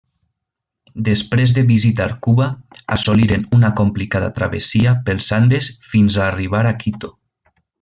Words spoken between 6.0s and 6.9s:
a arribar a